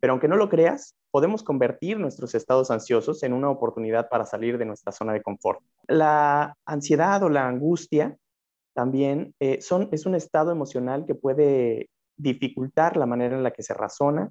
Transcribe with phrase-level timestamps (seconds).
[0.00, 4.58] Pero aunque no lo creas, podemos convertir nuestros estados ansiosos en una oportunidad para salir
[4.58, 5.60] de nuestra zona de confort.
[5.86, 8.16] La ansiedad o la angustia
[8.74, 13.62] también eh, son, es un estado emocional que puede dificultar la manera en la que
[13.62, 14.30] se razona,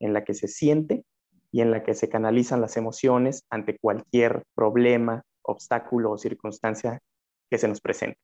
[0.00, 1.04] en la que se siente
[1.50, 7.00] y en la que se canalizan las emociones ante cualquier problema, obstáculo o circunstancia
[7.50, 8.18] que se nos presente.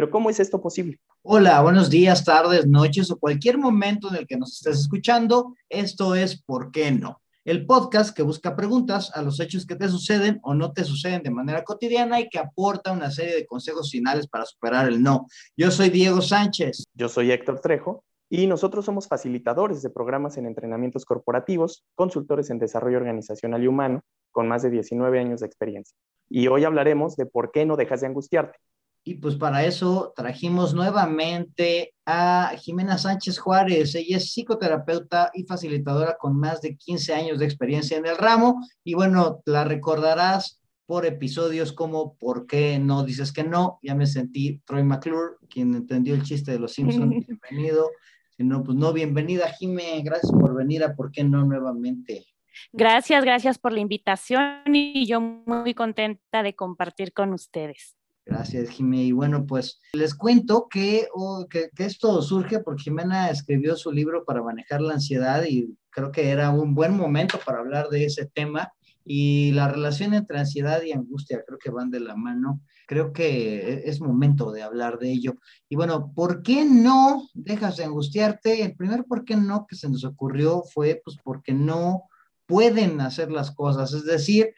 [0.00, 0.98] Pero ¿cómo es esto posible?
[1.20, 5.54] Hola, buenos días, tardes, noches o cualquier momento en el que nos estés escuchando.
[5.68, 7.20] Esto es ¿Por qué no?
[7.44, 11.22] El podcast que busca preguntas a los hechos que te suceden o no te suceden
[11.22, 15.26] de manera cotidiana y que aporta una serie de consejos finales para superar el no.
[15.54, 16.84] Yo soy Diego Sánchez.
[16.94, 22.58] Yo soy Héctor Trejo y nosotros somos facilitadores de programas en entrenamientos corporativos, consultores en
[22.58, 25.94] desarrollo organizacional y humano, con más de 19 años de experiencia.
[26.30, 28.56] Y hoy hablaremos de por qué no dejas de angustiarte.
[29.02, 33.94] Y pues para eso trajimos nuevamente a Jimena Sánchez Juárez.
[33.94, 38.60] Ella es psicoterapeuta y facilitadora con más de 15 años de experiencia en el ramo.
[38.84, 43.78] Y bueno, la recordarás por episodios como ¿Por qué no dices que no?
[43.82, 47.26] Ya me sentí Troy McClure, quien entendió el chiste de los Simpsons.
[47.26, 47.90] Bienvenido.
[48.36, 50.02] Si no, pues no, bienvenida, Jime.
[50.02, 52.26] Gracias por venir a ¿Por qué no nuevamente?
[52.72, 57.96] Gracias, gracias por la invitación y yo muy contenta de compartir con ustedes.
[58.30, 59.02] Gracias, Jimé.
[59.02, 61.08] Y bueno, pues les cuento que,
[61.50, 66.12] que, que, esto surge porque Jimena escribió su libro para manejar la ansiedad y creo
[66.12, 68.72] que era un buen momento para hablar de ese tema.
[69.04, 72.60] Y la relación entre ansiedad y angustia creo que van de la mano.
[72.86, 75.34] Creo que e, es momento de hablar de ello.
[75.68, 78.62] Y bueno, ¿por qué no dejas de angustiarte?
[78.62, 82.04] El primer por qué no que se nos ocurrió fue pues porque no
[82.46, 83.92] pueden hacer las cosas.
[83.92, 84.54] Es decir,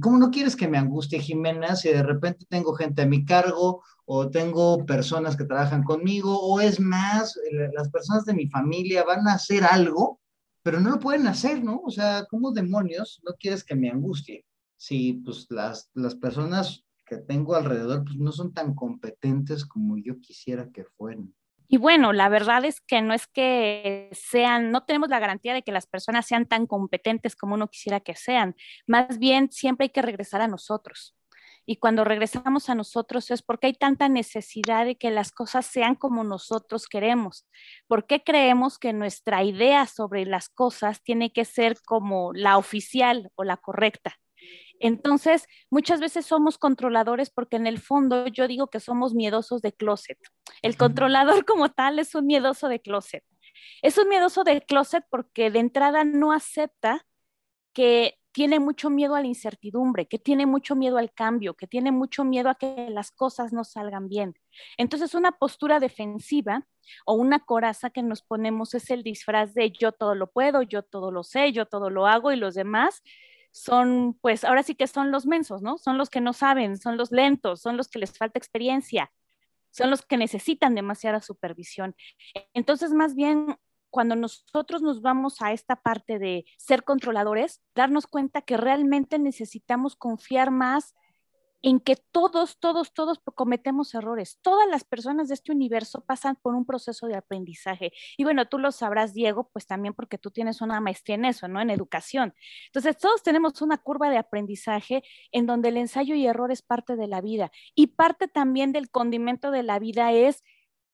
[0.00, 3.82] ¿cómo no quieres que me angustie, Jimena, si de repente tengo gente a mi cargo
[4.04, 7.38] o tengo personas que trabajan conmigo o es más,
[7.72, 10.20] las personas de mi familia van a hacer algo
[10.62, 11.80] pero no lo pueden hacer, ¿no?
[11.84, 14.46] O sea, ¿cómo demonios no quieres que me angustie?
[14.76, 20.20] Si pues las, las personas que tengo alrededor pues no son tan competentes como yo
[20.20, 21.34] quisiera que fueran.
[21.74, 25.62] Y bueno, la verdad es que no es que sean, no tenemos la garantía de
[25.62, 28.56] que las personas sean tan competentes como uno quisiera que sean.
[28.86, 31.16] Más bien, siempre hay que regresar a nosotros
[31.64, 35.94] y cuando regresamos a nosotros es porque hay tanta necesidad de que las cosas sean
[35.94, 37.46] como nosotros queremos.
[37.86, 43.30] ¿Por qué creemos que nuestra idea sobre las cosas tiene que ser como la oficial
[43.34, 44.16] o la correcta?
[44.82, 49.72] Entonces, muchas veces somos controladores porque en el fondo yo digo que somos miedosos de
[49.72, 50.18] closet.
[50.60, 53.22] El controlador como tal es un miedoso de closet.
[53.80, 57.06] Es un miedoso de closet porque de entrada no acepta
[57.72, 61.92] que tiene mucho miedo a la incertidumbre, que tiene mucho miedo al cambio, que tiene
[61.92, 64.34] mucho miedo a que las cosas no salgan bien.
[64.78, 66.66] Entonces, una postura defensiva
[67.06, 70.82] o una coraza que nos ponemos es el disfraz de yo todo lo puedo, yo
[70.82, 73.02] todo lo sé, yo todo lo hago y los demás
[73.52, 75.78] son, pues ahora sí que son los mensos, ¿no?
[75.78, 79.12] Son los que no saben, son los lentos, son los que les falta experiencia,
[79.70, 81.94] son los que necesitan demasiada supervisión.
[82.54, 83.56] Entonces, más bien
[83.90, 89.96] cuando nosotros nos vamos a esta parte de ser controladores, darnos cuenta que realmente necesitamos
[89.96, 90.94] confiar más
[91.62, 94.38] en que todos, todos, todos cometemos errores.
[94.42, 97.92] Todas las personas de este universo pasan por un proceso de aprendizaje.
[98.16, 101.46] Y bueno, tú lo sabrás, Diego, pues también porque tú tienes una maestría en eso,
[101.48, 101.60] ¿no?
[101.60, 102.34] En educación.
[102.66, 106.96] Entonces, todos tenemos una curva de aprendizaje en donde el ensayo y error es parte
[106.96, 107.52] de la vida.
[107.74, 110.42] Y parte también del condimento de la vida es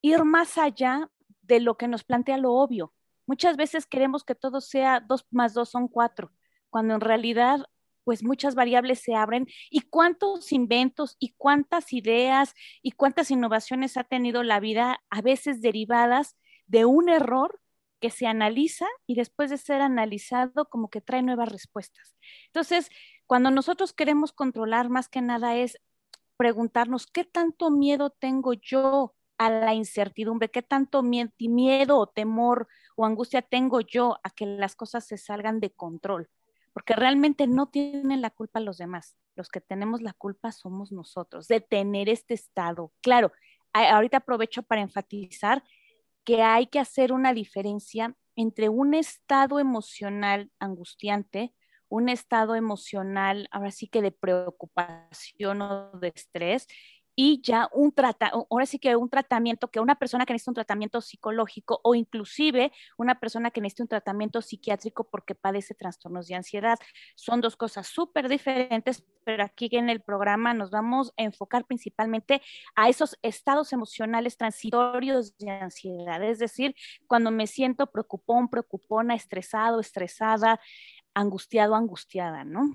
[0.02, 1.10] ir más allá
[1.42, 2.92] de lo que nos plantea lo obvio.
[3.26, 6.30] Muchas veces queremos que todo sea dos más dos son cuatro,
[6.70, 7.66] cuando en realidad
[8.08, 14.04] pues muchas variables se abren y cuántos inventos y cuántas ideas y cuántas innovaciones ha
[14.04, 16.34] tenido la vida a veces derivadas
[16.66, 17.60] de un error
[18.00, 22.16] que se analiza y después de ser analizado como que trae nuevas respuestas.
[22.46, 22.88] Entonces,
[23.26, 25.76] cuando nosotros queremos controlar más que nada es
[26.38, 33.04] preguntarnos qué tanto miedo tengo yo a la incertidumbre, qué tanto miedo o temor o
[33.04, 36.30] angustia tengo yo a que las cosas se salgan de control,
[36.78, 39.16] porque realmente no tienen la culpa los demás.
[39.34, 42.92] Los que tenemos la culpa somos nosotros de tener este estado.
[43.00, 43.32] Claro,
[43.72, 45.64] ahorita aprovecho para enfatizar
[46.22, 51.52] que hay que hacer una diferencia entre un estado emocional angustiante,
[51.88, 56.68] un estado emocional, ahora sí que de preocupación o de estrés,
[57.20, 60.54] y ya un tratamiento, ahora sí que un tratamiento, que una persona que necesita un
[60.54, 66.36] tratamiento psicológico o inclusive una persona que necesita un tratamiento psiquiátrico porque padece trastornos de
[66.36, 66.78] ansiedad.
[67.16, 72.40] Son dos cosas súper diferentes, pero aquí en el programa nos vamos a enfocar principalmente
[72.76, 76.76] a esos estados emocionales transitorios de ansiedad, es decir,
[77.08, 80.60] cuando me siento preocupón, preocupona, estresado, estresada,
[81.14, 82.70] angustiado, angustiada, ¿no?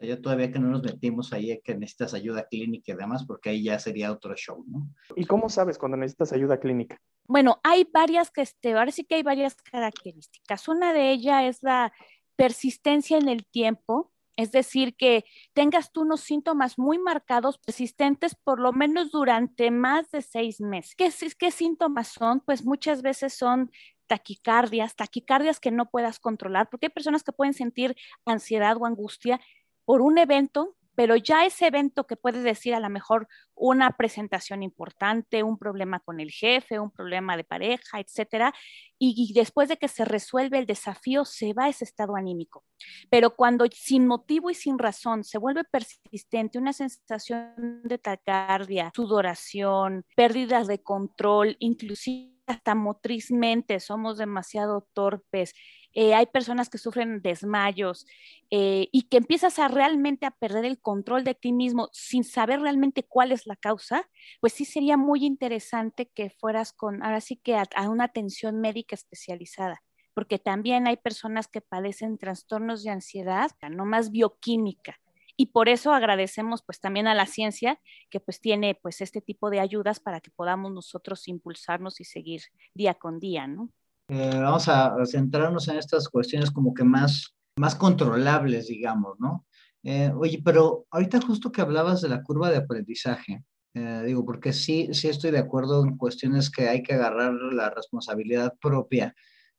[0.00, 3.64] Ya todavía que no nos metimos ahí que necesitas ayuda clínica y demás, porque ahí
[3.64, 4.88] ya sería otro show, ¿no?
[5.16, 7.00] ¿Y cómo sabes cuando necesitas ayuda clínica?
[7.24, 10.68] Bueno, hay varias que, este, ahora sí que hay varias características.
[10.68, 11.92] Una de ellas es la
[12.36, 18.60] persistencia en el tiempo, es decir, que tengas tú unos síntomas muy marcados, persistentes, por
[18.60, 20.94] lo menos durante más de seis meses.
[20.94, 22.40] ¿Qué, qué síntomas son?
[22.40, 23.72] Pues muchas veces son
[24.06, 29.40] taquicardias, taquicardias que no puedas controlar, porque hay personas que pueden sentir ansiedad o angustia
[29.88, 34.62] por un evento, pero ya ese evento que puede decir a lo mejor una presentación
[34.62, 38.52] importante, un problema con el jefe, un problema de pareja, etcétera,
[38.98, 42.66] y, después de que se resuelve el desafío, se va ese estado anímico.
[43.08, 50.04] Pero cuando sin motivo y sin razón se vuelve persistente una sensación de taquicardia, sudoración,
[50.14, 55.54] pérdidas de control, inclusive hasta motrizmente somos demasiado torpes,
[55.94, 58.06] eh, hay personas que sufren desmayos
[58.50, 62.60] eh, y que empiezas a realmente a perder el control de ti mismo sin saber
[62.60, 64.08] realmente cuál es la causa,
[64.40, 68.94] pues sí sería muy interesante que fueras con, ahora sí que a, una atención médica
[68.94, 69.82] especializada
[70.14, 74.98] porque también hay personas que padecen trastornos de ansiedad, no más bioquímica.
[75.36, 77.80] Y por eso agradecemos pues también a la ciencia
[78.10, 82.42] que pues tiene pues este tipo de ayudas para que podamos nosotros impulsarnos y seguir
[82.74, 83.70] día con día, ¿no?
[84.08, 89.46] Eh, vamos a, centrarnos en estas cuestiones como que más, más controlables, digamos, ¿no?
[89.82, 93.44] Eh, oye, pero ahorita justo que hablabas de la curva de aprendizaje,
[93.74, 97.70] eh, digo, porque sí, sí estoy de acuerdo en cuestiones que hay que agarrar la
[97.70, 99.14] responsabilidad propia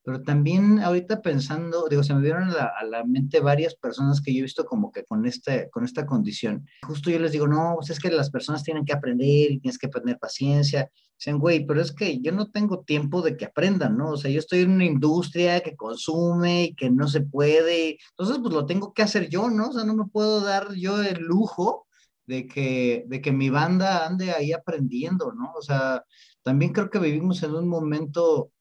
[0.10, 4.40] pero también ahorita pensando, digo, se me dieron a la, mente varias personas que yo
[4.40, 6.66] he visto como que con, este, con esta condición.
[6.82, 9.78] Justo yo les digo, no, pues es que las personas tienen que aprender y tienes
[9.78, 10.90] que tener paciencia.
[11.16, 14.14] Dicen, güey, pero es que yo no tengo tiempo de que aprendan, ¿no?
[14.14, 18.00] O sea, yo estoy en una industria que consume y que no se puede.
[18.10, 19.70] Entonces, pues lo tengo que hacer yo, ¿no?
[19.70, 21.86] O sea, no me puedo dar yo el lujo
[22.26, 25.54] de que, de que mi banda ande ahí aprendiendo, ¿no?
[25.56, 26.04] O sea,
[26.42, 28.52] también creo que vivimos en un momento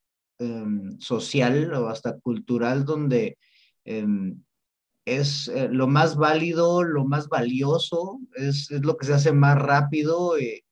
[0.98, 3.38] social o hasta cultural donde
[3.84, 4.42] em,
[5.08, 10.38] es eh, lo más válido, lo más valioso, es, lo que se hace más rápido
[10.38, 10.62] y,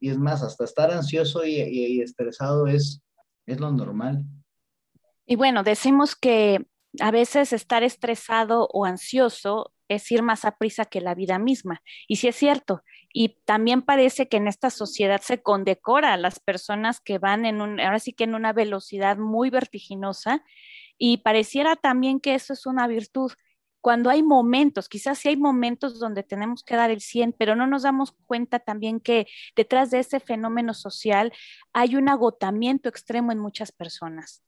[0.00, 3.00] es más, hasta estar ansioso y, estresado es,
[3.46, 4.24] es lo normal.
[5.24, 6.66] Y bueno, decimos que
[7.00, 11.80] a veces estar estresado o ansioso es ir más a prisa que la vida misma.
[12.08, 12.82] Y sí es cierto.
[13.18, 17.62] Y también parece que en esta sociedad se condecora a las personas que van en
[17.62, 20.44] un, ahora sí que en una velocidad muy vertiginosa.
[20.98, 23.32] Y pareciera también que eso es una virtud.
[23.80, 27.66] Cuando hay momentos, quizás sí hay momentos donde tenemos que dar el 100, pero no
[27.66, 29.26] nos damos cuenta también que
[29.56, 31.32] detrás de ese fenómeno social
[31.72, 34.42] hay un agotamiento extremo en muchas personas.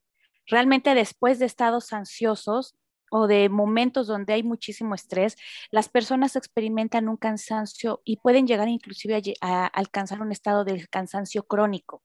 [0.45, 2.77] Realmente después de estados ansiosos,
[3.11, 5.37] o de momentos donde hay muchísimo estrés,
[5.71, 11.45] las personas experimentan un cansancio y pueden llegar inclusive a, alcanzar un estado de cansancio
[11.45, 12.03] crónico.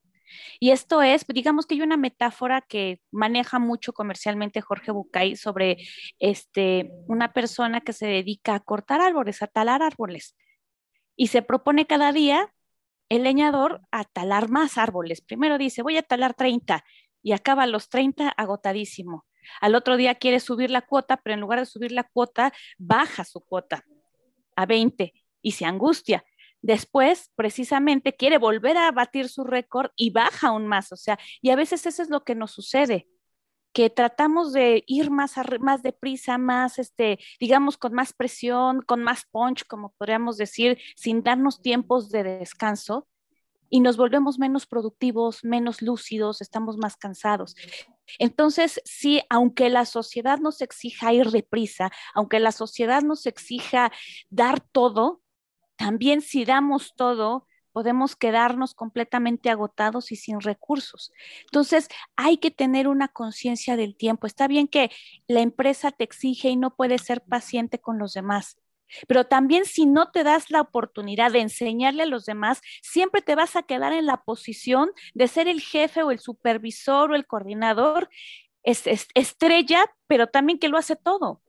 [0.60, 5.78] Y esto es, digamos que hay una metáfora que maneja mucho comercialmente Jorge Bucay sobre
[6.20, 10.36] este, una persona que se dedica a cortar árboles, a talar árboles.
[11.16, 12.52] Y se propone cada día
[13.10, 15.22] el leñador a talar más árboles.
[15.22, 16.84] Primero dice, voy a talar 30
[17.22, 19.26] y acaba los 30 agotadísimo.
[19.62, 23.24] Al otro día quiere subir la cuota, pero en lugar de subir la cuota, baja
[23.24, 23.84] su cuota
[24.56, 26.24] a 20 y se angustia.
[26.62, 30.92] Después, precisamente, quiere volver a batir su récord y baja aún más.
[30.92, 33.08] O sea, y a veces eso es lo que nos sucede
[33.74, 39.26] que tratamos de ir más, más deprisa, más, este, digamos, con más presión, con más
[39.32, 43.08] punch, como podríamos decir, sin darnos tiempos de descanso,
[43.72, 47.56] y nos volvemos menos productivos, menos lúcidos, estamos más cansados.
[48.20, 53.92] Entonces, sí, aunque la sociedad nos exija ir deprisa, aunque la sociedad nos exija
[54.30, 55.22] dar todo,
[55.76, 61.12] también si damos todo, podemos quedarnos completamente agotados y sin recursos.
[61.42, 64.28] Entonces, hay que tener una conciencia del tiempo.
[64.28, 64.92] Está bien que
[65.28, 68.58] la empresa te exige y no puedes ser paciente con los demás,
[69.08, 73.36] pero también si no te das la oportunidad de enseñarle a los demás, siempre te
[73.36, 77.26] vas a quedar en la posición de ser el jefe o el supervisor o el
[77.26, 78.10] coordinador
[78.64, 81.42] estrella, pero también que lo hace todo.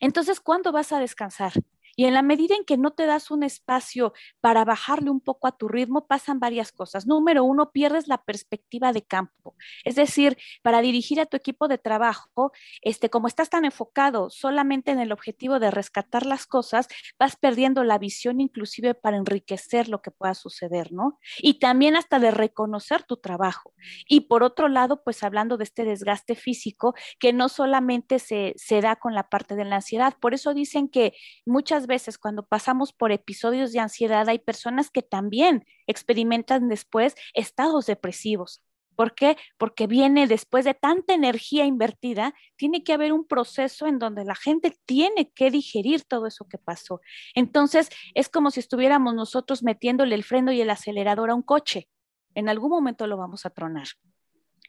[0.00, 1.52] Entonces, ¿cuándo vas a descansar?
[1.96, 5.46] Y en la medida en que no te das un espacio para bajarle un poco
[5.46, 7.06] a tu ritmo, pasan varias cosas.
[7.06, 9.54] Número uno, pierdes la perspectiva de campo.
[9.84, 14.90] Es decir, para dirigir a tu equipo de trabajo, este, como estás tan enfocado solamente
[14.90, 20.02] en el objetivo de rescatar las cosas, vas perdiendo la visión inclusive para enriquecer lo
[20.02, 21.18] que pueda suceder, ¿no?
[21.38, 23.72] Y también hasta de reconocer tu trabajo.
[24.08, 28.80] Y por otro lado, pues hablando de este desgaste físico, que no solamente se, se
[28.80, 31.14] da con la parte de la ansiedad, por eso dicen que
[31.46, 37.86] muchas veces cuando pasamos por episodios de ansiedad hay personas que también experimentan después estados
[37.86, 38.62] depresivos.
[38.94, 39.36] ¿Por qué?
[39.58, 44.34] Porque viene después de tanta energía invertida, tiene que haber un proceso en donde la
[44.34, 47.00] gente tiene que digerir todo eso que pasó.
[47.34, 51.88] Entonces, es como si estuviéramos nosotros metiéndole el freno y el acelerador a un coche.
[52.34, 53.88] En algún momento lo vamos a tronar.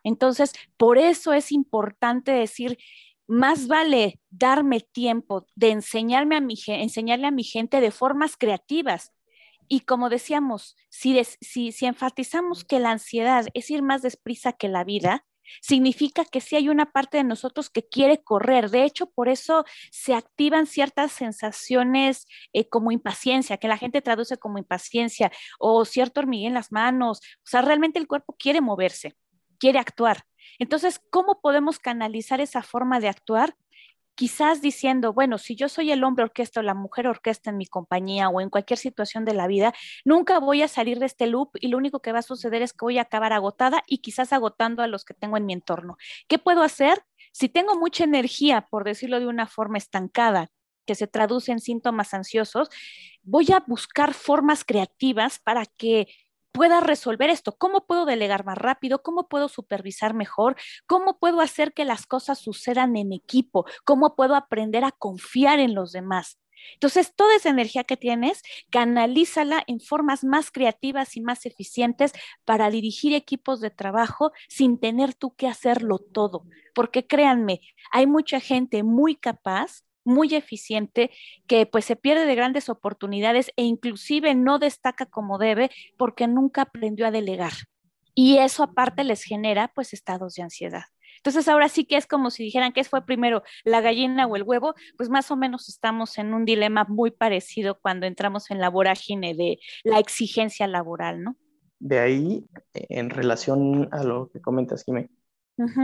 [0.03, 2.77] Entonces, por eso es importante decir,
[3.27, 9.11] más vale darme tiempo de enseñarme a mi, enseñarle a mi gente de formas creativas.
[9.67, 11.19] Y como decíamos, si,
[11.81, 15.25] enfatizamos que la ansiedad es ir más desprisa que la vida,
[15.61, 18.69] significa que sí hay una parte de nosotros que quiere correr.
[18.69, 24.37] De hecho, por eso se activan ciertas sensaciones eh, como impaciencia, que la gente traduce
[24.37, 27.19] como impaciencia o cierto hormigueo en las manos.
[27.19, 29.15] O sea, realmente el cuerpo quiere moverse,
[29.59, 30.25] quiere actuar.
[30.59, 33.55] Entonces, ¿cómo podemos canalizar esa forma de actuar?
[34.15, 37.65] Quizás diciendo, bueno, si yo soy el hombre orquesta o la mujer orquesta en mi
[37.65, 39.73] compañía o en cualquier situación de la vida,
[40.05, 42.71] nunca voy a salir de este loop y lo único que va a suceder es
[42.71, 45.97] que voy a acabar agotada y quizás agotando a los que tengo en mi entorno.
[46.29, 47.03] ¿Qué puedo hacer?
[47.33, 50.49] Si tengo mucha energía, por decirlo de una forma estancada,
[50.85, 52.69] que se traduce en síntomas ansiosos,
[53.23, 56.07] voy a buscar formas creativas para que
[56.55, 57.57] pueda resolver esto.
[57.57, 59.03] ¿Cómo puedo delegar más rápido?
[59.03, 60.55] ¿Cómo puedo supervisar mejor?
[60.87, 63.65] ¿Cómo puedo hacer que las cosas sucedan en equipo?
[63.83, 66.39] ¿Cómo puedo aprender a confiar en los demás?
[66.73, 72.13] Entonces, toda esa energía que tienes, canalízala en formas más creativas y más eficientes
[72.45, 76.45] para dirigir equipos de trabajo sin tener tú que hacerlo todo.
[76.73, 81.11] Porque créanme, hay mucha gente muy capaz muy eficiente
[81.47, 86.61] que pues se pierde de grandes oportunidades e inclusive no destaca como debe porque nunca
[86.61, 87.53] aprendió a delegar.
[88.13, 90.83] Y eso aparte les genera pues estados de ansiedad.
[91.17, 94.43] Entonces ahora sí que es como si dijeran que fue primero la gallina o el
[94.43, 98.69] huevo, pues más o menos estamos en un dilema muy parecido cuando entramos en la
[98.69, 101.35] vorágine de la exigencia laboral, ¿no?
[101.79, 105.09] De ahí, en relación a lo que comentas, Jiménez,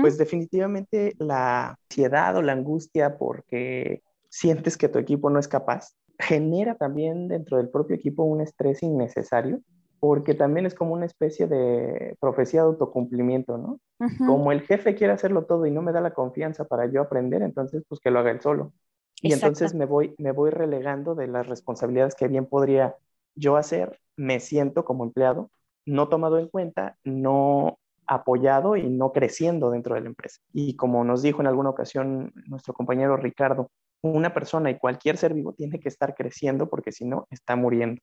[0.01, 5.93] pues definitivamente la ansiedad o la angustia porque sientes que tu equipo no es capaz,
[6.17, 9.59] genera también dentro del propio equipo un estrés innecesario,
[9.99, 13.79] porque también es como una especie de profecía de autocumplimiento, ¿no?
[14.25, 17.43] Como el jefe quiere hacerlo todo y no me da la confianza para yo aprender,
[17.43, 18.73] entonces pues que lo haga él solo.
[19.21, 22.95] Y entonces me voy, me voy relegando de las responsabilidades que bien podría
[23.35, 25.51] yo hacer, me siento como empleado
[25.85, 30.41] no tomado en cuenta, no apoyado y no creciendo dentro de la empresa.
[30.53, 35.33] Y como nos dijo en alguna ocasión nuestro compañero Ricardo, una persona y cualquier ser
[35.33, 38.01] vivo tiene que estar creciendo porque si no, está muriendo.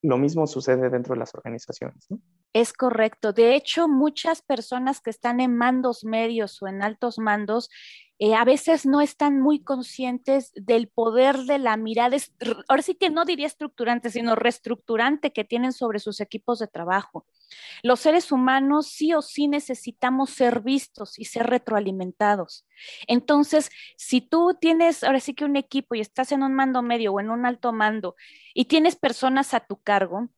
[0.00, 2.06] Lo mismo sucede dentro de las organizaciones.
[2.52, 3.32] Es correcto.
[3.32, 7.68] De hecho, muchas personas que están en mandos medios o en altos mandos
[8.18, 12.16] eh, a veces no están muy conscientes del poder de la mirada,
[12.68, 17.26] ahora sí que no diría estructurante, sino reestructurante que tienen sobre sus equipos de trabajo.
[17.82, 22.66] Los seres humanos sí o sí necesitamos ser vistos y ser retroalimentados.
[23.06, 27.12] Entonces, si tú tienes ahora sí que un equipo y estás en un mando medio
[27.12, 28.16] o en un alto mando
[28.54, 30.28] y tienes personas a tu cargo,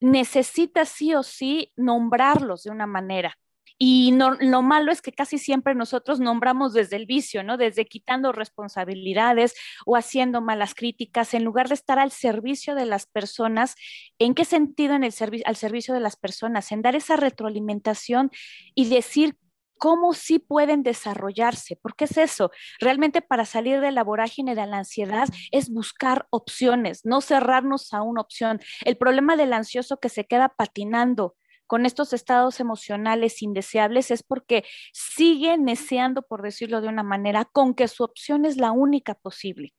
[0.00, 3.38] necesitas sí o sí nombrarlos de una manera.
[3.78, 7.56] Y lo malo es que casi siempre nosotros nombramos desde el vicio, ¿no?
[7.56, 9.54] Desde quitando responsabilidades
[9.86, 13.76] o haciendo malas críticas, en lugar de estar al servicio de las personas.
[14.18, 16.72] ¿En qué sentido en el al servicio de las personas?
[16.72, 18.30] En dar esa retroalimentación
[18.74, 19.36] y decir
[19.78, 21.76] cómo sí pueden desarrollarse.
[21.76, 22.50] ¿Por qué es eso?
[22.80, 28.02] Realmente para salir de la vorágine de la ansiedad es buscar opciones, no cerrarnos a
[28.02, 28.60] una opción.
[28.84, 31.36] El problema del ansioso que se queda patinando
[31.68, 37.74] con estos estados emocionales indeseables es porque sigue deseando, por decirlo de una manera, con
[37.74, 39.72] que su opción es la única posible.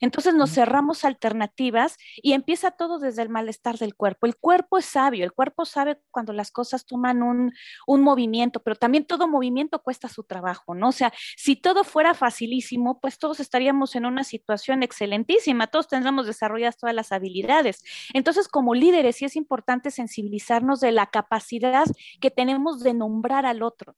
[0.00, 4.26] Entonces nos cerramos alternativas y empieza todo desde el malestar del cuerpo.
[4.26, 7.52] El cuerpo es sabio, el cuerpo sabe cuando las cosas toman un,
[7.86, 10.88] movimiento, pero también todo movimiento cuesta su trabajo, ¿no?
[10.88, 16.26] O sea, si todo fuera facilísimo, pues todos estaríamos en una situación excelentísima, todos tendríamos
[16.26, 17.82] desarrolladas todas las habilidades.
[18.14, 21.86] Entonces, como líderes, sí es importante sensibilizarnos de la capacidad
[22.20, 23.96] que tenemos de nombrar al otro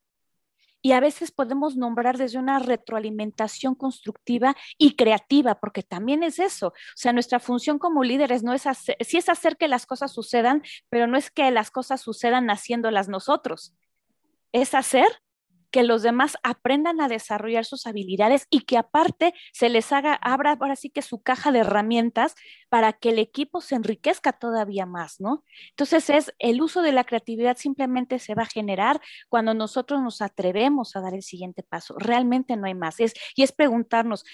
[0.82, 6.68] y a veces podemos nombrar desde una retroalimentación constructiva y creativa, porque también es eso.
[6.68, 10.12] O sea, nuestra función como líderes no es hacer, sí es hacer que las cosas
[10.12, 13.74] sucedan, pero no es que las cosas sucedan haciéndolas nosotros.
[14.52, 15.06] Es hacer
[15.70, 20.56] que los demás aprendan a desarrollar sus habilidades y que aparte se les haga, abra
[20.58, 22.34] ahora sí que su caja de herramientas
[22.68, 25.44] para que el equipo se enriquezca todavía más, ¿no?
[25.70, 30.22] Entonces es el uso de la creatividad simplemente se va a generar cuando nosotros nos
[30.22, 31.94] atrevemos a dar el siguiente paso.
[31.98, 33.00] Realmente no hay más.
[33.00, 34.24] Es, y es preguntarnos,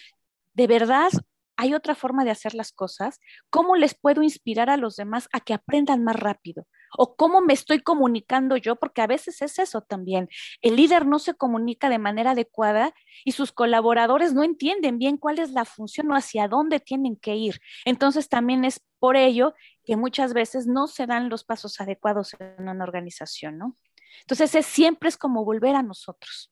[0.55, 1.11] ¿de verdad
[1.57, 3.21] hay otra forma de hacer las cosas?
[3.51, 6.67] ¿Cómo les puedo inspirar a los demás a que aprendan más rápido?
[6.97, 8.77] ¿O cómo me estoy comunicando yo?
[8.77, 10.29] Porque a veces es eso también.
[10.63, 15.39] El líder no se comunica de manera adecuada y sus colaboradores no entienden bien cuál
[15.39, 17.61] es la función o hacia dónde tienen que ir.
[17.85, 22.69] Entonces también es por ello que muchas veces no se dan los pasos adecuados en
[22.69, 23.77] una organización, ¿no?
[24.21, 26.51] Entonces es, siempre es como volver a nosotros.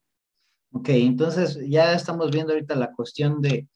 [0.73, 3.69] Ok, entonces ya estamos viendo ahorita la cuestión de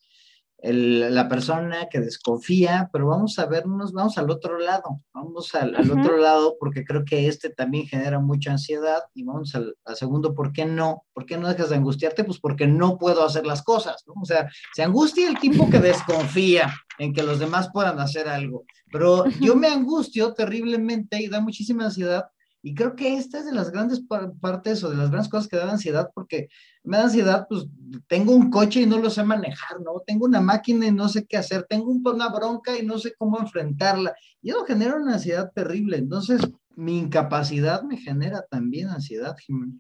[0.73, 6.17] la persona que desconfía, pero vamos a vernos, vamos al otro lado, vamos al, otro
[6.17, 10.65] lado porque creo que este también genera mucha ansiedad y vamos al, segundo, ¿por qué
[10.65, 11.05] no?
[11.13, 12.25] ¿Por qué no dejas de angustiarte?
[12.25, 14.15] Pues porque no puedo hacer las cosas, ¿no?
[14.21, 18.65] O sea, se angustia el tipo que desconfía en que los demás puedan hacer algo,
[18.91, 22.27] pero yo me angustio terriblemente y da muchísima ansiedad
[22.67, 24.03] y creo que esta es de las grandes
[24.41, 26.49] partes o de las grandes cosas que da ansiedad, porque
[26.83, 27.69] me da ansiedad, pues
[28.09, 30.01] tengo un coche y no lo sé manejar, ¿no?
[30.05, 33.39] Tengo una máquina y no sé qué hacer, tengo una bronca y no sé cómo
[33.39, 34.17] enfrentarla.
[34.43, 35.97] Y eso genera una ansiedad terrible.
[35.97, 36.41] Entonces,
[36.75, 39.75] mi incapacidad me genera también ansiedad, Jimena.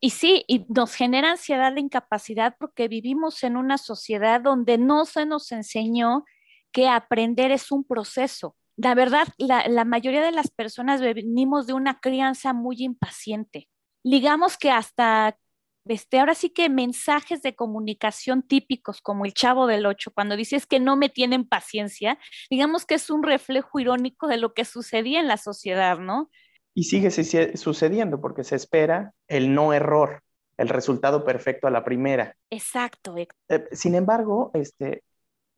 [0.00, 5.04] Y sí, y nos genera ansiedad la incapacidad porque vivimos en una sociedad donde no
[5.04, 6.24] se nos enseñó
[6.72, 11.98] que aprender es un proceso la verdad, la, mayoría de las personas venimos de una
[12.00, 13.68] crianza muy impaciente.
[14.04, 15.38] Digamos que hasta
[15.86, 20.66] este, ahora sí que mensajes de comunicación típicos como el chavo del ocho, cuando dices
[20.66, 22.18] que no me tienen paciencia,
[22.50, 26.30] digamos que es un reflejo irónico de lo que sucedía en la sociedad, ¿no?
[26.74, 27.10] Y sigue
[27.56, 30.22] sucediendo porque se espera el no error,
[30.58, 32.36] el resultado perfecto a la primera.
[32.50, 33.16] Exacto.
[33.16, 35.02] Eh, sin embargo, este,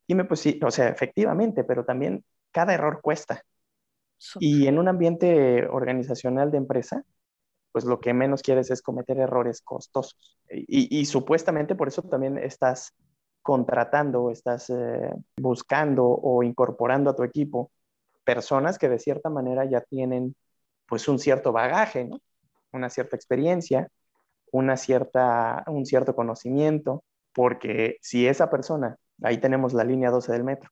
[0.07, 3.43] dime pues sí, o sea, efectivamente, pero también cada error cuesta.
[4.41, 7.05] Y en un ambiente organizacional de empresa,
[7.73, 10.39] pues lo que menos quieres es cometer errores costosos.
[10.49, 12.93] Y, supuestamente por eso también estás
[13.43, 17.71] contratando, estás eh, buscando o incorporando a tu equipo
[18.25, 20.35] personas que de cierta manera ya tienen
[20.87, 22.21] pues un cierto bagaje, ¿no?
[22.73, 23.89] una cierta experiencia,
[24.53, 30.45] una cierta, un cierto conocimiento, porque si esa persona, ahí tenemos la línea 12 del
[30.45, 30.71] metro,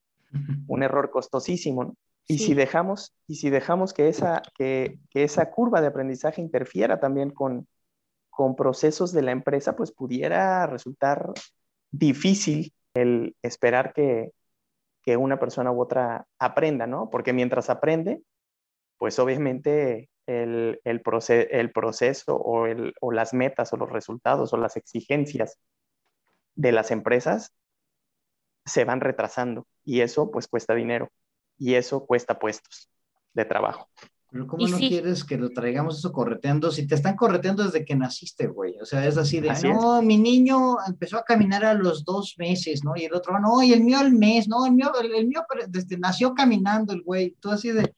[0.66, 1.96] un error costosísimo.
[2.28, 7.30] Y, si dejamos, y si dejamos que esa, que, esa curva de aprendizaje interfiera también
[7.30, 7.68] con,
[8.30, 11.32] con procesos de la empresa, pues pudiera resultar
[11.90, 14.32] difícil el esperar que,
[15.02, 17.10] que una persona u otra aprenda, ¿no?
[17.10, 18.22] Porque mientras aprende,
[18.98, 21.02] pues obviamente el, el,
[21.50, 25.58] el proceso o, el, o, las metas o los resultados o las exigencias
[26.56, 27.54] de las empresas
[28.64, 31.10] se van retrasando y eso pues cuesta dinero
[31.56, 32.90] y eso cuesta puestos
[33.32, 33.88] de trabajo.
[34.30, 36.70] Pero ¿cómo no quieres que lo traigamos eso correteando?
[36.72, 38.76] Si te están correteando desde que naciste, güey.
[38.80, 42.84] O sea, es así de, no, mi niño empezó a caminar a los dos meses,
[42.84, 42.94] ¿no?
[42.96, 45.96] Y el otro, no, y el mío al mes, no, el mío, el, mío desde
[45.96, 47.36] nació caminando el güey.
[47.40, 47.94] Tú así de,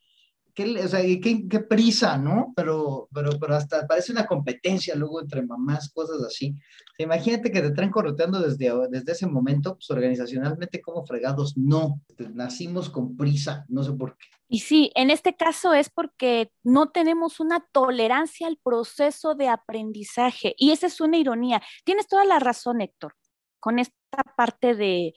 [0.59, 2.53] qué, o sea, qué, qué, prisa, ¿no?
[2.57, 6.57] Pero, pero, pero hasta parece una competencia luego entre mamás, cosas así.
[6.99, 12.01] imagínate que te traen correteando desde, desde ese momento, pues organizacionalmente como fregados, no,
[12.35, 14.27] nacimos con prisa, no sé por qué.
[14.49, 20.55] Y sí, en este caso es porque no tenemos una tolerancia al proceso de aprendizaje.
[20.57, 21.62] Y esa es una ironía.
[21.85, 23.14] Tienes toda la razón, Héctor,
[23.61, 25.14] con esta parte de,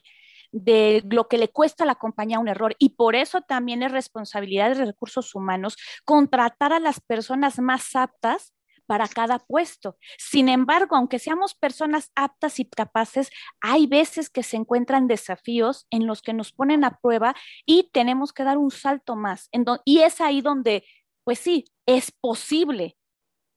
[0.52, 2.76] de lo que le cuesta a la compañía un error.
[2.80, 8.54] Y por eso también es responsabilidad de recursos humanos contratar a las personas más aptas
[8.86, 9.98] para cada puesto.
[10.18, 13.30] Sin embargo, aunque seamos personas aptas y capaces,
[13.62, 17.34] hay veces que se encuentran desafíos en los que nos ponen a prueba
[17.66, 19.50] y tenemos que dar un salto más.
[19.86, 20.84] y es ahí donde,
[21.24, 22.98] pues sí, es posible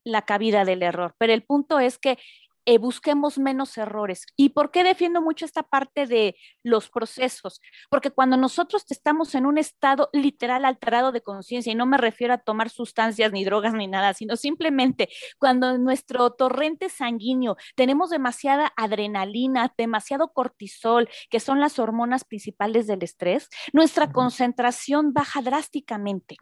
[0.04, 2.18] la cabida del error, pero el punto es que
[2.66, 4.26] eh, busquemos menos errores.
[4.36, 7.60] ¿Y por qué defiendo mucho esta parte de los procesos?
[7.90, 12.34] Porque cuando nosotros estamos en un estado literal alterado de conciencia, y no me refiero
[12.34, 18.10] a tomar sustancias ni drogas ni nada, sino simplemente cuando en nuestro torrente sanguíneo tenemos
[18.10, 26.36] demasiada adrenalina, demasiado cortisol, que son las hormonas principales del estrés, nuestra concentración baja drásticamente.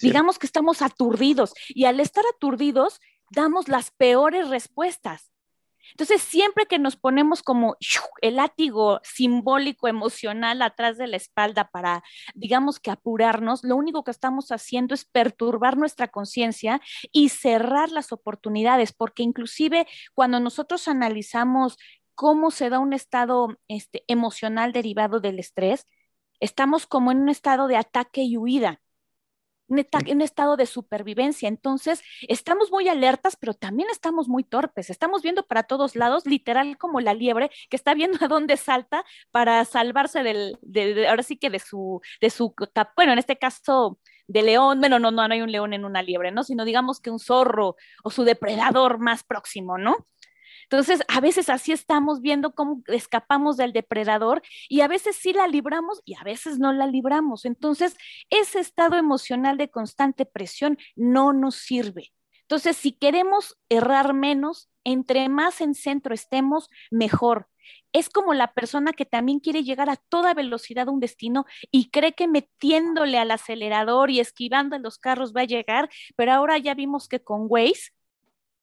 [0.00, 5.30] Digamos que estamos aturdidos y al estar aturdidos damos las peores respuestas
[5.90, 7.76] Entonces, siempre que nos ponemos como
[8.22, 12.02] el látigo simbólico emocional atrás de la espalda para,
[12.34, 16.80] digamos que apurarnos, lo único que estamos haciendo es perturbar nuestra conciencia
[17.12, 21.78] y cerrar las oportunidades, porque inclusive cuando nosotros analizamos
[22.14, 25.86] cómo se da un estado este, emocional derivado del estrés,
[26.40, 28.80] estamos como en un estado de ataque y huida
[29.70, 31.48] un, estado de supervivencia.
[31.48, 34.90] Entonces, estamos muy alertas, pero también estamos muy torpes.
[34.90, 39.04] Estamos viendo para todos lados, literal como la liebre que está viendo a dónde salta
[39.30, 42.54] para salvarse del, de, ahora sí que de su, de su,
[42.96, 46.02] bueno, en este caso de león, bueno, no, no, no hay un león en una
[46.02, 46.44] liebre, ¿no?
[46.44, 50.06] Sino digamos que un zorro o su depredador más próximo, ¿no?
[50.70, 55.48] Entonces, a veces así estamos viendo cómo escapamos del depredador y a veces sí la
[55.48, 57.44] libramos y a veces no la libramos.
[57.44, 57.96] Entonces,
[58.30, 62.12] ese estado emocional de constante presión no nos sirve.
[62.42, 67.48] Entonces, si queremos errar menos, entre más en centro estemos, mejor.
[67.92, 71.90] Es como la persona que también quiere llegar a toda velocidad a un destino y
[71.90, 76.58] cree que metiéndole al acelerador y esquivando en los carros va a llegar, pero ahora
[76.58, 77.90] ya vimos que con Waze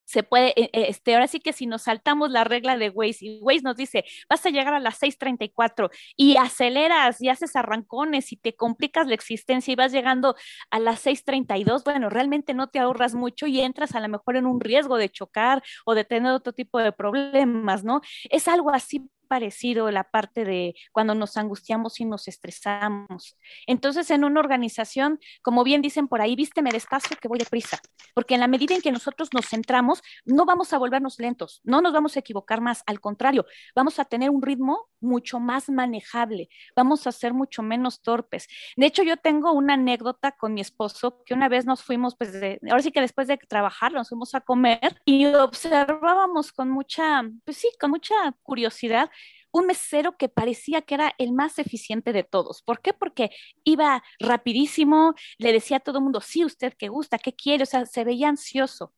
[0.08, 3.26] se puede, eh, eh, este, ahora sí que si nos saltamos la regla de Waze
[3.26, 8.32] y Waze nos dice, vas a llegar a las 6.34 y aceleras y haces arrancones
[8.32, 10.36] y te complicas la existencia y vas llegando
[10.72, 14.46] a las 6.32, bueno, realmente no te ahorras mucho y entras a lo mejor en
[14.46, 18.02] un riesgo de chocar o de tener otro tipo de problemas, ¿no?
[18.30, 23.38] Es algo así parecido la parte de cuando nos angustiamos y nos estresamos.
[23.66, 27.80] Entonces, en una organización, como bien dicen por ahí, vísteme despacio que voy deprisa,
[28.14, 31.82] porque en la medida en que nosotros nos centramos, no vamos a volvernos lentos, no
[31.82, 36.50] nos vamos a equivocar más, al contrario, vamos a tener un ritmo mucho más manejable,
[36.76, 38.48] vamos a ser mucho menos torpes.
[38.76, 42.34] De hecho, yo tengo una anécdota con mi esposo que una vez nos fuimos, pues,
[42.70, 47.58] ahora sí que después de trabajar, nos fuimos a comer y observábamos con mucha, pues
[47.58, 49.10] sí, con mucha curiosidad
[49.52, 52.62] un mesero que parecía que era el más eficiente de todos.
[52.62, 52.94] ¿Por qué?
[52.94, 53.32] Porque
[53.64, 57.66] iba rapidísimo, le decía a todo el mundo, sí, usted qué gusta, qué quiere, o
[57.66, 58.94] sea, se veía ansioso.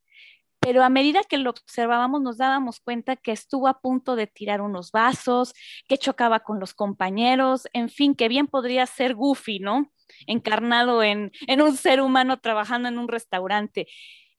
[0.59, 4.61] Pero a medida que lo observábamos, nos dábamos cuenta que estuvo a punto de tirar
[4.61, 5.53] unos vasos,
[5.87, 9.91] que chocaba con los compañeros, en fin, que bien podría ser Goofy, ¿no?
[10.27, 13.87] Encarnado en, en un ser humano trabajando en un restaurante.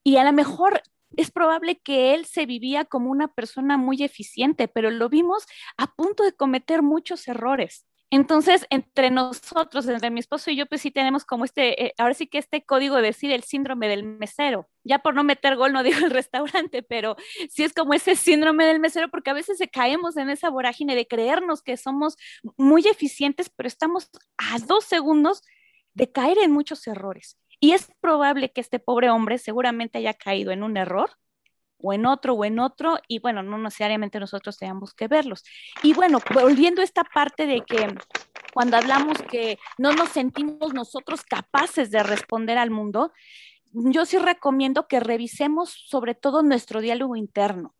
[0.05, 0.83] Y a lo mejor
[1.17, 5.47] es probable que él se vivía como una persona muy eficiente, pero lo vimos
[5.77, 7.87] a punto de cometer muchos errores.
[8.13, 12.15] Entonces, entre nosotros, entre mi esposo y yo, pues sí tenemos como este, eh, ahora
[12.15, 14.69] sí que este código de decir el síndrome del mesero.
[14.83, 17.15] Ya por no meter gol, no digo el restaurante, pero
[17.49, 20.97] sí es como ese síndrome del mesero, porque a veces se caemos en esa vorágine
[20.97, 22.17] de creernos que somos
[22.57, 25.43] muy eficientes, pero estamos a dos segundos
[25.95, 27.39] de caer en muchos errores.
[27.61, 31.11] Y es probable que este pobre hombre seguramente haya caído en un error
[31.83, 35.45] o en otro o en otro, y bueno, no necesariamente nosotros tengamos que verlos.
[35.83, 37.89] Y bueno, volviendo a esta parte de que
[38.53, 43.13] cuando hablamos que no nos sentimos nosotros capaces de responder al mundo,
[43.73, 47.75] yo sí recomiendo que revisemos sobre todo nuestro diálogo interno.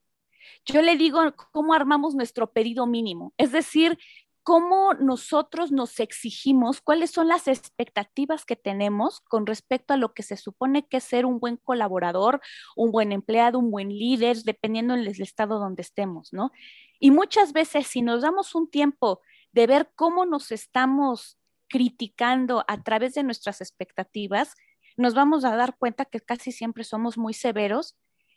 [0.65, 1.21] Yo le digo
[1.53, 3.99] cómo armamos nuestro pedido mínimo, es decir,
[4.43, 10.23] cómo nosotros nos exigimos, cuáles son las expectativas que tenemos con respecto a lo que
[10.23, 12.41] se supone que es ser un buen colaborador,
[12.77, 16.51] un buen empleado, un buen líder, dependiendo del estado donde estemos, ¿no?
[16.99, 19.21] Y muchas veces si nos damos un tiempo
[19.53, 24.55] de ver cómo nos estamos criticando a través de nuestras expectativas,
[24.97, 27.97] nos vamos a dar cuenta que casi siempre somos muy severos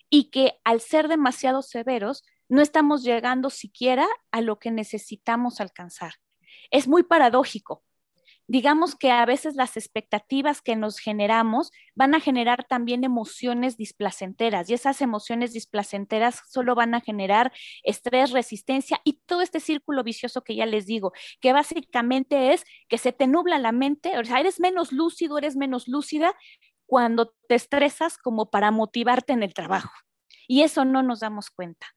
[0.10, 6.14] y que al ser demasiado severos, no estamos llegando siquiera a lo que necesitamos alcanzar.
[6.72, 7.84] Es muy paradójico.
[8.46, 14.70] Digamos que a veces las expectativas que nos generamos van a generar también emociones displacenteras
[14.70, 17.54] y esas emociones displacenteras solo van a generar
[17.84, 22.98] estrés, resistencia y todo este círculo vicioso que ya les digo, que básicamente es que
[22.98, 26.36] se te nubla la mente, o sea, eres menos lúcido, eres menos lúcida
[26.86, 29.94] cuando te estresas como para motivarte en el trabajo.
[30.48, 31.88] Y eso no nos damos cuenta.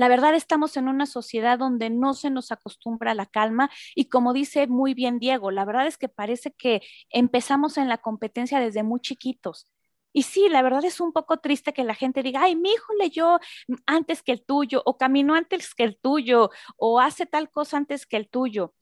[0.00, 4.32] La verdad estamos en una sociedad donde no se nos acostumbra la calma y como
[4.32, 8.82] dice muy bien Diego, la verdad es que parece que empezamos en la competencia desde
[8.82, 9.66] muy chiquitos.
[10.14, 12.94] Y sí, la verdad es un poco triste que la gente diga, ay, mi hijo
[12.98, 13.40] leyó
[13.84, 18.06] antes que el tuyo, o caminó antes que el tuyo, o hace tal cosa antes
[18.06, 18.72] que el tuyo.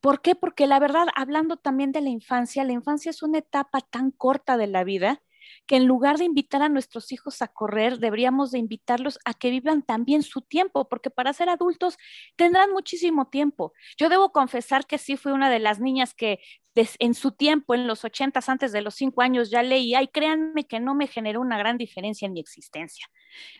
[0.00, 0.36] ¿Por qué?
[0.36, 4.56] Porque la verdad, hablando también de la infancia, la infancia es una etapa tan corta
[4.56, 5.20] de la vida
[5.66, 9.50] que en lugar de invitar a nuestros hijos a correr, deberíamos de invitarlos a que
[9.50, 11.96] vivan también su tiempo, porque para ser adultos
[12.36, 13.72] tendrán muchísimo tiempo.
[13.96, 16.40] Yo debo confesar que sí fui una de las niñas que
[16.74, 20.66] en su tiempo, en los ochentas, antes de los cinco años, ya leía y créanme
[20.66, 23.06] que no me generó una gran diferencia en mi existencia.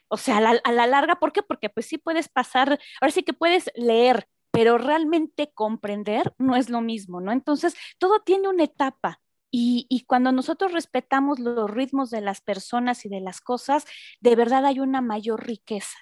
[0.09, 1.43] O sea, a la, a la larga, ¿por qué?
[1.43, 6.71] Porque pues sí puedes pasar, ahora sí que puedes leer, pero realmente comprender no es
[6.71, 7.33] lo mismo, ¿no?
[7.33, 9.21] Entonces, todo tiene una etapa.
[9.57, 13.85] Y, cuando nosotros respetamos los ritmos de las personas y de las cosas,
[14.21, 15.97] de verdad hay una mayor riqueza.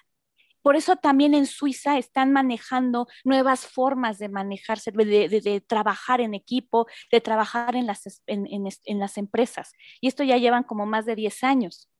[0.63, 6.87] Por eso también en Suiza están manejando nuevas formas de manejarse, de, trabajar en equipo,
[7.11, 9.73] de trabajar en las, en, las empresas.
[10.01, 11.91] Y esto ya llevan como más de 10 años,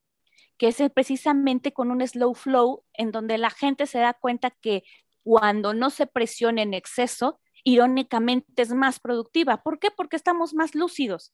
[0.57, 4.81] que es precisamente con un slow flow en donde la gente se da cuenta que
[5.21, 9.63] cuando no se presiona en exceso, irónicamente es más productiva.
[9.63, 9.91] ¿Por qué?
[9.91, 11.34] Porque estamos más lúcidos,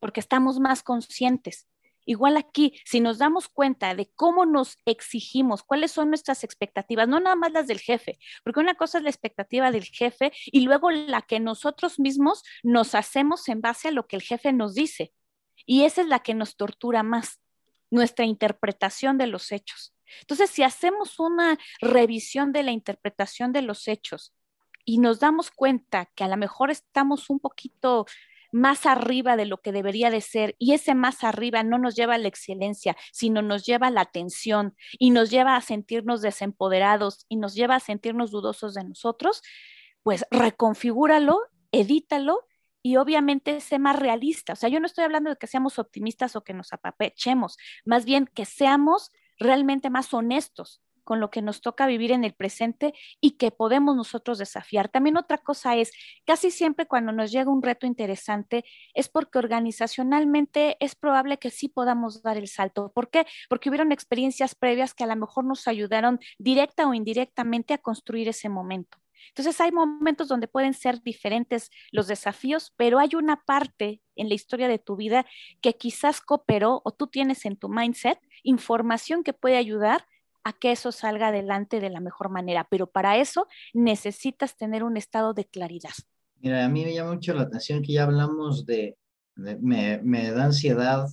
[0.00, 1.66] porque estamos más conscientes.
[2.06, 7.20] Igual aquí, si nos damos cuenta de cómo nos exigimos, cuáles son nuestras expectativas, no
[7.20, 10.90] nada más las del jefe, porque una cosa es la expectativa del jefe y luego
[10.90, 15.12] la que nosotros mismos nos hacemos en base a lo que el jefe nos dice.
[15.66, 17.38] Y esa es la que nos tortura más,
[17.90, 19.94] nuestra interpretación de los hechos.
[20.22, 24.32] Entonces, si hacemos una revisión de la interpretación de los hechos
[24.84, 28.06] y nos damos cuenta que a lo mejor estamos un poquito
[28.52, 32.14] más arriba de lo que debería de ser y ese más arriba no nos lleva
[32.14, 37.26] a la excelencia, sino nos lleva a la atención y nos lleva a sentirnos desempoderados
[37.28, 39.42] y nos lleva a sentirnos dudosos de nosotros,
[40.02, 41.40] pues reconfigúralo,
[41.72, 42.46] edítalo
[42.82, 44.54] y obviamente sé más realista.
[44.54, 48.04] O sea, yo no estoy hablando de que seamos optimistas o que nos apapechemos, más
[48.04, 52.94] bien que seamos realmente más honestos con lo que nos toca vivir en el presente
[53.20, 54.88] y que podemos nosotros desafiar.
[54.88, 55.92] También otra cosa es,
[56.24, 61.68] casi siempre cuando nos llega un reto interesante es porque organizacionalmente es probable que sí
[61.68, 62.92] podamos dar el salto.
[62.92, 63.26] ¿Por qué?
[63.48, 68.28] Porque hubieron experiencias previas que a lo mejor nos ayudaron directa o indirectamente a construir
[68.28, 68.98] ese momento.
[69.28, 74.34] Entonces hay momentos donde pueden ser diferentes los desafíos, pero hay una parte en la
[74.34, 75.26] historia de tu vida
[75.60, 80.06] que quizás cooperó o tú tienes en tu mindset información que puede ayudar
[80.44, 84.96] a que eso salga adelante de la mejor manera, pero para eso necesitas tener un
[84.96, 85.92] estado de claridad.
[86.36, 88.96] Mira, a mí me llama mucho la atención que ya hablamos de,
[89.36, 91.06] me, me da ansiedad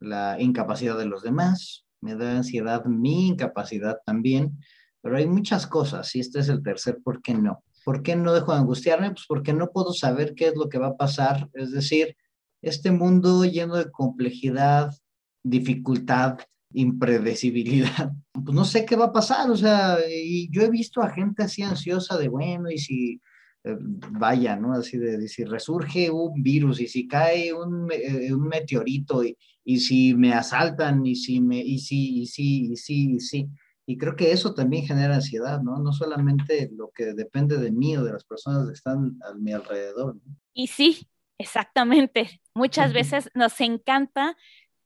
[0.00, 4.58] la incapacidad de los demás, me da ansiedad mi incapacidad también,
[5.00, 7.62] pero hay muchas cosas y este es el tercer por qué no.
[7.84, 9.10] ¿Por qué no dejo de angustiarme?
[9.10, 11.50] Pues porque no puedo saber qué es lo que va a pasar.
[11.52, 12.16] Es decir,
[12.62, 14.94] este mundo lleno de complejidad,
[15.42, 16.38] dificultad,
[16.74, 19.50] impredecibilidad, pues no sé qué va a pasar.
[19.50, 23.20] O sea, y yo he visto a gente así ansiosa de, bueno, y si
[23.64, 23.76] eh,
[24.10, 24.74] vaya, ¿no?
[24.74, 29.80] Así de, si resurge un virus y si cae un, eh, un meteorito y, y,
[29.80, 33.48] si me asaltan y si me, y si, y si, y si, y si.
[33.86, 35.78] Y creo que eso también genera ansiedad, ¿no?
[35.78, 39.52] No solamente lo que depende de mí o de las personas que están a mi
[39.52, 40.16] alrededor.
[40.54, 41.06] Y sí,
[41.38, 42.40] exactamente.
[42.54, 44.36] Muchas veces nos encanta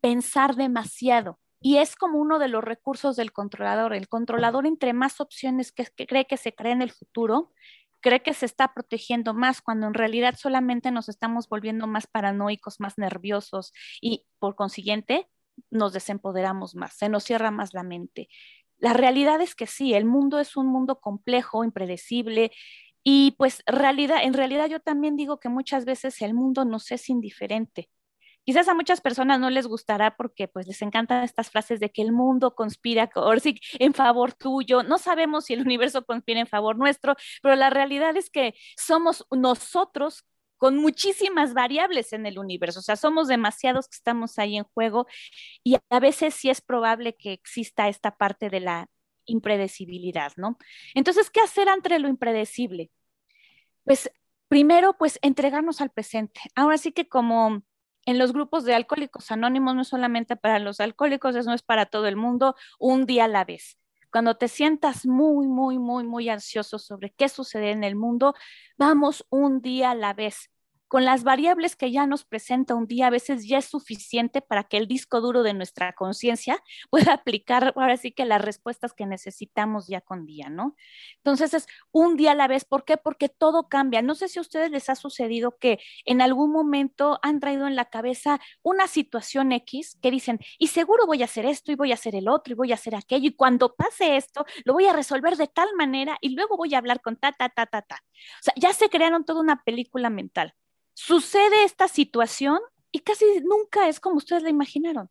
[0.01, 1.39] pensar demasiado.
[1.61, 3.95] Y es como uno de los recursos del controlador.
[3.95, 7.53] El controlador, entre más opciones que, cree que se cree en el futuro,
[8.01, 12.81] cree que se está protegiendo más cuando en realidad solamente nos estamos volviendo más paranoicos,
[12.81, 15.29] más nerviosos y por consiguiente
[15.71, 18.29] nos desempoderamos más, se nos cierra más la mente.
[18.79, 22.53] La realidad es que sí, el mundo es un mundo complejo, impredecible,
[23.03, 27.09] y pues realidad, en realidad yo también digo que muchas veces el mundo nos es
[27.09, 27.89] indiferente.
[28.49, 32.01] Quizás a muchas personas no les gustará porque pues les encantan estas frases de que
[32.01, 33.11] el mundo conspira
[33.79, 34.83] en favor tuyo.
[34.83, 39.27] No sabemos si el universo conspira en favor nuestro, pero la realidad es que somos
[39.31, 40.25] nosotros
[40.57, 42.79] con muchísimas variables en el universo.
[42.81, 45.07] O sea, somos demasiados que estamos ahí en juego
[45.63, 48.89] y a veces sí es probable que exista esta parte de la
[49.27, 50.57] impredecibilidad, ¿no?
[50.95, 52.91] Entonces, ¿qué hacer ante lo impredecible?
[53.85, 54.11] Pues
[54.49, 56.41] primero, pues entregarnos al presente.
[56.55, 57.63] Ahora sí que como
[58.09, 61.85] en los grupos de alcohólicos anónimos, no solamente para los alcohólicos, eso no es para
[61.85, 63.79] todo el mundo, un día a la vez.
[64.11, 68.35] Cuando te sientas muy, muy, muy, muy ansioso sobre qué sucede en el mundo,
[68.79, 70.51] vamos un día a la vez
[70.89, 74.65] con las variables que ya nos presenta un día, a veces ya es suficiente para
[74.65, 79.07] que el disco duro de nuestra conciencia pueda aplicar ahora sí que las respuestas que
[79.07, 80.75] necesitamos ya con día, ¿no?
[81.19, 82.65] Entonces es un día a la vez.
[82.65, 82.97] ¿Por qué?
[82.97, 84.03] Porque todo cambia.
[84.03, 87.77] No sé si a ustedes les ha sucedido que en algún momento han traído en
[87.77, 91.91] la cabeza una situación X que dicen, y seguro voy a hacer esto y voy
[91.93, 94.87] a hacer el otro y voy a hacer aquello y cuando pase esto lo voy
[94.87, 97.83] a resolver de tal manera y luego voy a hablar con ta, ta, ta, ta,
[97.83, 97.97] ta.
[97.97, 100.55] O sea, ya se crearon toda una película mental
[100.99, 102.59] sucede esta situación
[102.91, 105.09] y casi nunca es como ustedes la imaginaron.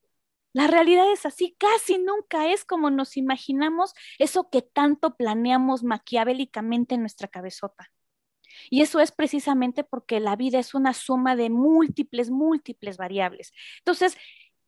[0.52, 6.96] La realidad es así, casi nunca es como nos imaginamos eso que tanto planeamos maquiavélicamente
[6.96, 7.90] en nuestra cabezota.
[8.70, 13.54] Y eso es precisamente porque la vida es una suma de múltiples, múltiples variables.
[13.78, 14.18] Entonces,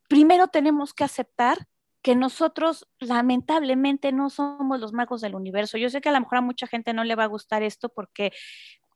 [0.08, 1.68] primero tenemos que aceptar
[2.02, 5.78] que nosotros lamentablemente no somos los magos del universo.
[5.78, 7.90] Yo sé que a lo mejor a mucha gente no le va a gustar esto
[7.90, 8.32] porque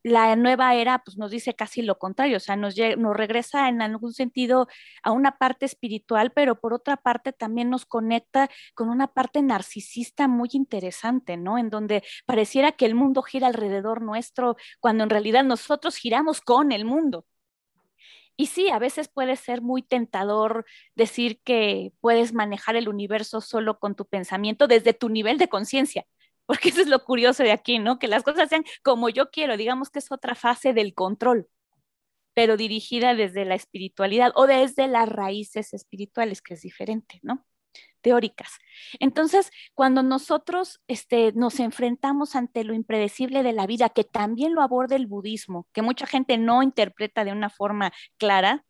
[0.03, 3.81] la nueva era pues, nos dice casi lo contrario, o sea, nos, nos regresa en
[3.81, 4.67] algún sentido
[5.01, 10.27] a una parte espiritual, pero por otra parte también nos conecta con una parte narcisista
[10.27, 11.57] muy interesante, ¿no?
[11.57, 16.71] En donde pareciera que el mundo gira alrededor nuestro, cuando en realidad nosotros giramos con
[16.71, 17.25] el mundo.
[18.35, 23.79] Y sí, a veces puede ser muy tentador decir que puedes manejar el universo solo
[23.79, 26.05] con tu pensamiento desde tu nivel de conciencia,
[26.45, 27.99] porque eso es lo curioso de aquí, ¿no?
[27.99, 31.47] Que las cosas sean como yo quiero, digamos que es otra fase del control,
[32.33, 37.45] pero dirigida desde la espiritualidad o desde las raíces espirituales, que es diferente, ¿no?
[38.01, 38.51] Teóricas.
[38.99, 44.61] Entonces, cuando nosotros este, nos enfrentamos ante lo impredecible de la vida, que también lo
[44.61, 48.65] aborda el budismo, que mucha gente no interpreta de una forma clara,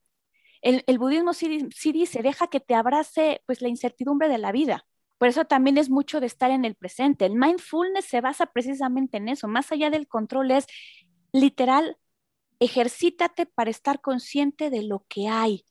[0.62, 4.86] el, budismo sí, sí dice, deja que te abrace pues la incertidumbre de la vida
[5.24, 7.26] por eso también es mucho de estar en el presente.
[7.26, 9.48] El mindfulness se basa precisamente en eso.
[9.48, 10.68] Más allá del control es
[11.32, 11.96] literal,
[12.60, 15.64] ejercítate para estar consciente de lo que hay.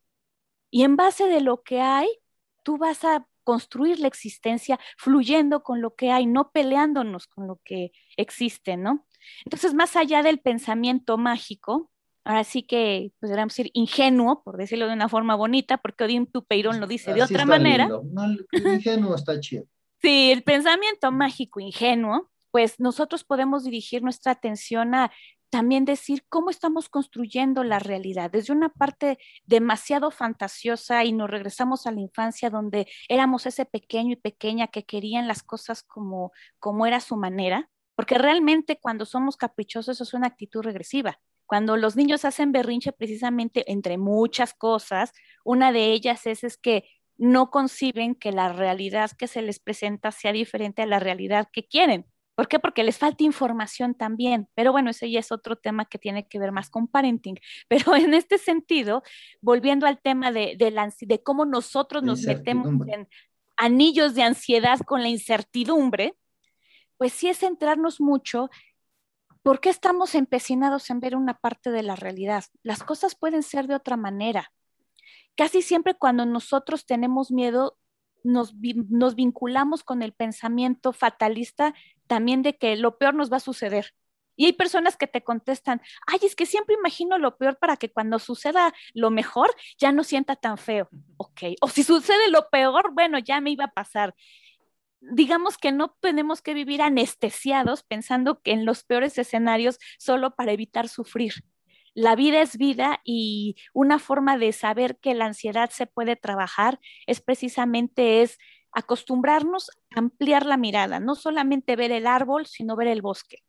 [0.71, 2.09] Y en base de lo que hay,
[2.63, 7.61] tú vas a construir la existencia fluyendo con lo que hay, no peleándonos con lo
[7.63, 9.07] que existe, ¿no?
[9.45, 11.92] Entonces, más allá del pensamiento mágico,
[12.25, 16.81] ahora sí que podríamos decir ingenuo, por decirlo de una forma bonita, porque Odín Tupeirón
[16.81, 17.89] lo dice de otra manera.
[18.53, 19.65] ingenuo está chido.
[20.01, 25.13] Sí, el pensamiento mágico ingenuo, pues nosotros podemos dirigir nuestra atención a
[25.53, 31.87] también decir cómo estamos construyendo la realidad, desde una parte demasiado fantasiosa y nos regresamos
[31.87, 36.87] a la infancia donde éramos ese pequeño y pequeña que querían las cosas como, como
[36.87, 41.21] era su manera, porque realmente cuando somos caprichosos eso es una actitud regresiva.
[41.53, 45.13] Cuando los niños hacen berrinche precisamente entre muchas cosas,
[45.45, 46.85] una de ellas es, es que
[47.19, 51.67] no conciben que la realidad que se les presenta sea diferente a la realidad que
[51.67, 52.07] quieren.
[52.35, 52.59] ¿Por qué?
[52.59, 54.49] Porque les falta información también.
[54.55, 57.39] Pero bueno, ese ya es otro tema que tiene que ver más con parenting.
[57.69, 59.03] Pero en este sentido,
[59.43, 63.07] volviendo al tema de, de, cómo nosotros nos metemos en
[63.59, 66.15] anillos de ansiedad con la incertidumbre,
[66.97, 68.49] pues sí es centrarnos mucho
[69.43, 72.45] ¿Por qué estamos empecinados en ver una parte de la realidad?
[72.63, 74.53] Las cosas pueden ser de otra manera.
[75.37, 77.77] Casi siempre cuando nosotros tenemos miedo,
[78.23, 78.55] nos,
[78.89, 81.75] nos vinculamos con el pensamiento fatalista
[82.07, 83.95] también de que lo peor nos va a suceder.
[84.37, 87.91] Y hay personas que te contestan, ay, es que siempre imagino lo peor para que
[87.91, 90.89] cuando suceda lo mejor ya no sienta tan feo.
[91.17, 94.15] Ok, o si sucede lo peor, bueno, ya me iba a pasar
[95.03, 100.53] digamos que no tenemos que vivir anestesiados pensando que en los peores escenarios solo para
[100.53, 101.45] evitar sufrir.
[101.95, 106.81] La vida es vida y una forma de saber que la ansiedad se puede trabajar
[107.07, 108.39] es precisamente es
[108.73, 113.43] acostumbrarnos a ampliar la mirada, no solamente ver el árbol, sino ver el bosque.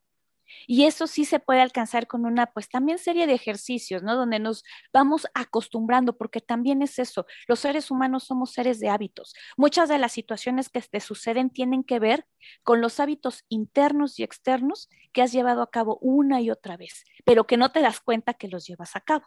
[0.67, 4.15] Y eso sí se puede alcanzar con una, pues también serie de ejercicios, ¿no?
[4.15, 9.33] Donde nos vamos acostumbrando, porque también es eso, los seres humanos somos seres de hábitos.
[9.57, 12.25] Muchas de las situaciones que te suceden tienen que ver
[12.63, 17.03] con los hábitos internos y externos que has llevado a cabo una y otra vez,
[17.25, 19.25] pero que no te das cuenta que los llevas a cabo.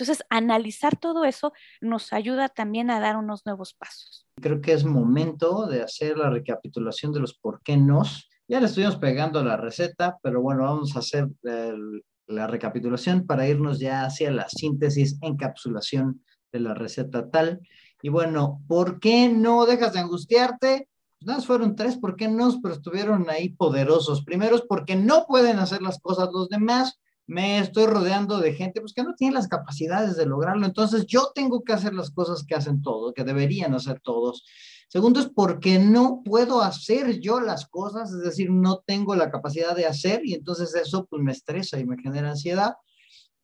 [0.00, 4.26] Entonces, analizar todo eso nos ayuda también a dar unos nuevos pasos.
[4.40, 8.66] Creo que es momento de hacer la recapitulación de los por qué nos ya le
[8.66, 11.28] estuvimos pegando la receta, pero bueno, vamos a hacer
[12.26, 17.60] la recapitulación para irnos ya hacia la síntesis, encapsulación de la receta tal.
[18.02, 20.88] Y bueno, ¿por qué no dejas de angustiarte?
[21.20, 22.60] Pues nada, fueron tres, ¿por qué no?
[22.60, 24.24] Pero estuvieron ahí poderosos.
[24.24, 26.98] Primero porque no pueden hacer las cosas los demás.
[27.28, 30.66] Me estoy rodeando de gente pues, que no tiene las capacidades de lograrlo.
[30.66, 34.44] Entonces yo tengo que hacer las cosas que hacen todos, que deberían hacer todos.
[34.90, 39.76] Segundo es porque no puedo hacer yo las cosas, es decir, no tengo la capacidad
[39.76, 42.74] de hacer y entonces eso pues me estresa y me genera ansiedad.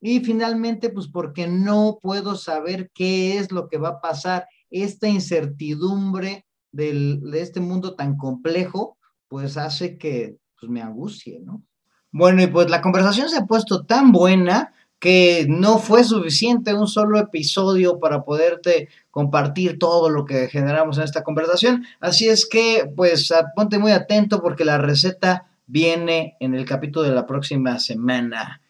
[0.01, 4.49] Y finalmente, pues porque no puedo saber qué es lo que va a pasar.
[4.71, 11.63] Esta incertidumbre del, de este mundo tan complejo, pues hace que pues, me angustie, ¿no?
[12.11, 16.87] Bueno, y pues la conversación se ha puesto tan buena que no fue suficiente un
[16.87, 21.85] solo episodio para poderte compartir todo lo que generamos en esta conversación.
[22.01, 27.15] Así es que, pues, ponte muy atento porque la receta viene en el capítulo de
[27.15, 28.61] la próxima semana.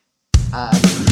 [0.52, 1.05] Adiós.